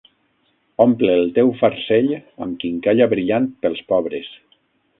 [0.85, 2.09] Omple el teu farcell
[2.47, 4.35] amb quincalla brillant pels pobres.